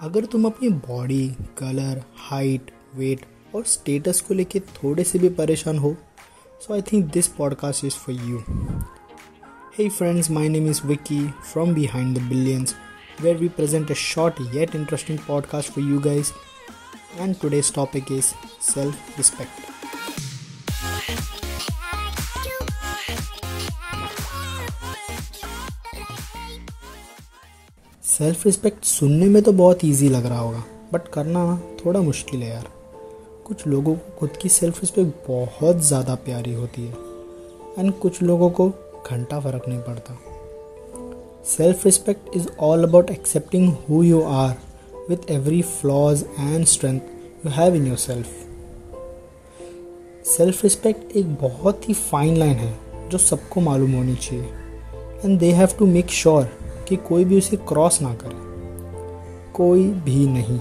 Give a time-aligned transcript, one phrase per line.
[0.00, 1.26] अगर तुम अपनी बॉडी
[1.58, 3.20] कलर हाइट वेट
[3.54, 5.94] और स्टेटस को लेके थोड़े से भी परेशान हो
[6.60, 8.42] so I think this podcast is for you
[9.78, 11.20] है friends my name is Vicky
[11.52, 12.74] from behind the billions
[13.20, 16.32] where we present a short yet interesting podcast for you guys
[17.20, 18.32] and today's topic is
[18.64, 19.75] self respect
[28.06, 30.62] self respect सुनने में तो बहुत easy लग रहा होगा
[30.92, 31.40] but करना
[31.78, 32.66] थोड़ा मुश्किल है यार।
[33.46, 36.94] कुछ लोगों को खुद की सेल्फ रिस्पेक्ट बहुत ज़्यादा प्यारी होती है
[37.78, 38.68] एंड कुछ लोगों को
[39.10, 40.18] घंटा फ़र्क नहीं पड़ता।
[41.46, 44.54] Self respect is all about accepting who you are
[45.08, 47.00] with every flaws and strength
[47.46, 48.28] you have in your self
[50.26, 52.76] self respect एक बहुत ही फाइन लाइन है,
[53.08, 54.44] जो सबको मालूम होनी चाहिए
[55.24, 56.48] and they have to make sure
[56.88, 58.44] कि कोई भी उसे क्रॉस ना करे।
[59.52, 60.60] कोई भी नहीं।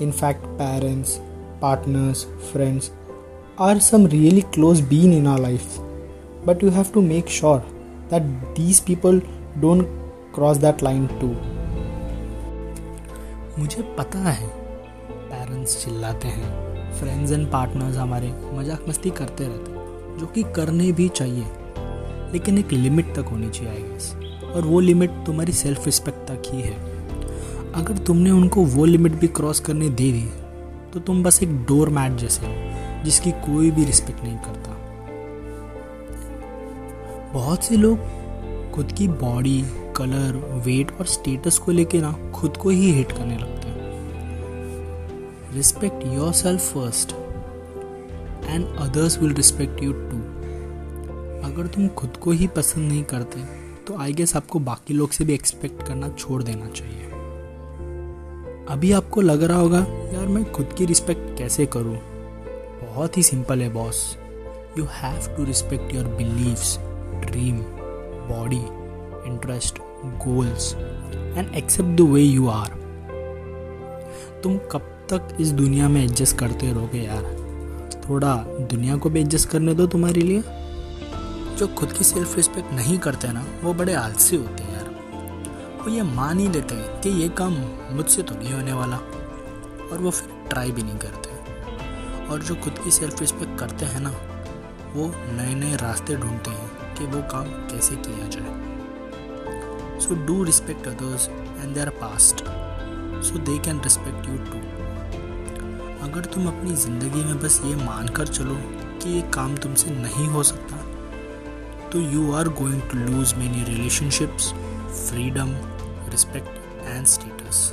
[0.00, 1.16] In fact parents
[1.62, 2.90] partners friends
[3.60, 5.78] are some really close been in our life
[6.46, 7.58] but you have to make sure
[8.10, 8.22] that
[8.56, 9.20] these people
[9.58, 9.86] don't
[10.34, 11.28] cross that line too
[13.58, 14.48] मुझे पता है
[15.30, 20.90] पेरेंट्स चिल्लाते हैं। फ्रेंड्स एंड पार्टनर्स हमारे मज़ाक मस्ती करते रहते हैं, जो कि करने
[20.92, 21.44] भी चाहिए।
[22.32, 24.12] लेकिन एक लिमिट तक होनी चाहिए आई गेस
[24.52, 26.76] और वो लिमिट तुम्हारी सेल्फ रिस्पेक्ट तक ही है।
[27.74, 30.28] अगर तुमने उनको वो लिमिट भी क्रॉस करने दे दी
[30.92, 32.52] तो तुम बस एक डोर मैट जैसे हो,
[33.04, 34.70] जिसकी कोई भी रिस्पेक्ट नहीं करता।
[37.32, 37.98] बहुत से लोग
[38.72, 39.62] खुद की बॉडी
[39.96, 40.36] कलर
[40.66, 43.80] वेट और स्टेटस को लेके ना खुद को ही हिट करने लगते हैं।
[45.54, 47.12] Respect your self first
[48.44, 50.16] and others will respect you too
[51.44, 53.40] अगर तुम खुद को ही पसंद नहीं करते
[53.86, 57.10] तो आई गेस आपको बाकी लोग से भी एक्सपेक्ट करना छोड़ देना चाहिए।
[58.68, 59.78] अभी आपको लग रहा होगा,
[60.14, 61.96] यार मैं खुद की रिस्पेक्ट कैसे करूँ?
[62.82, 64.16] बहुत ही सिंपल है boss
[64.78, 66.76] you have to respect your beliefs
[67.24, 67.58] dream
[68.28, 68.62] body
[69.30, 69.78] interest
[70.24, 72.80] goals and accept the way you are
[74.42, 77.24] तुम कब तक इस दुनिया में एडजस्ट करते रहोगे यार?
[78.08, 78.34] थोड़ा
[78.70, 80.42] दुनिया को भी एडजस्ट करने दो तुम्हारे लिए।
[81.62, 85.90] जो खुद की सेल्फ रिस्पेक्ट नहीं करते ना, वो बड़े आलसी होते हैं यार। वो
[85.90, 87.52] ये मान ही लेते हैं कि ये काम
[87.90, 88.96] मुझसे तो नहीं होने वाला।
[89.92, 91.30] और वो फिर ट्राई भी नहीं करते।
[92.26, 94.10] और जो खुद की सेल्फ रिस्पेक्ट करते हैं ना,
[94.94, 100.88] वो नए नए रास्ते ढूंढते हैं कि वो काम कैसे किया जाए। So do respect
[100.88, 102.44] others and their past
[103.24, 104.58] so they can respect you too
[106.08, 108.54] अगर तुम अपनी ज़िंदगी में बस ये मान कर चलो
[109.02, 110.88] कि ये काम तुमसे नहीं हो सकता
[111.92, 114.48] तो you are going to lose many relationships
[115.08, 115.50] freedom
[116.10, 117.70] respect and status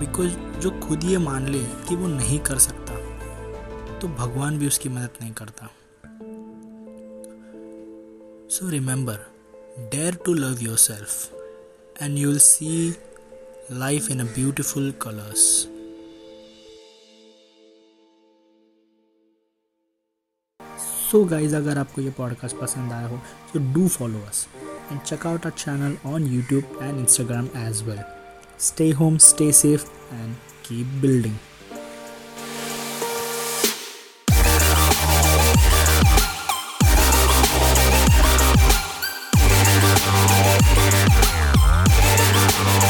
[0.00, 2.94] because जो खुद ये मान ले कि वो नहीं कर सकता
[3.98, 5.70] तो भगवान भी उसकी मदद नहीं करता।
[8.54, 9.26] So remember
[9.78, 12.94] dare to love your self and you will see
[13.72, 15.46] life in a beautiful colours
[21.10, 23.16] so guys अगर आपको ये पॉडकास्ट पसंद आया हो
[23.52, 24.46] तो do follow us
[24.90, 28.02] and check out our channel on YouTube and Instagram as well
[28.60, 30.34] stay home stay safe and
[30.68, 31.34] keep building